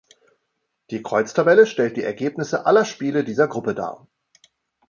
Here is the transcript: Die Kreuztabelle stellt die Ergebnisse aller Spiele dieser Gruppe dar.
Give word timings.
Die 0.89 1.03
Kreuztabelle 1.03 1.67
stellt 1.67 1.95
die 1.95 2.01
Ergebnisse 2.01 2.65
aller 2.65 2.85
Spiele 2.85 3.23
dieser 3.23 3.47
Gruppe 3.47 3.75
dar. 3.75 4.07